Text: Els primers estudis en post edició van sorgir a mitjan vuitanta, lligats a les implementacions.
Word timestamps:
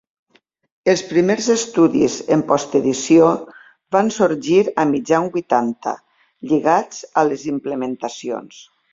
Els 0.91 1.01
primers 1.09 1.47
estudis 1.55 2.13
en 2.35 2.43
post 2.51 2.71
edició 2.79 3.27
van 3.95 4.09
sorgir 4.15 4.57
a 4.83 4.85
mitjan 4.93 5.27
vuitanta, 5.35 5.93
lligats 6.53 7.03
a 7.23 7.25
les 7.33 7.45
implementacions. 7.53 8.63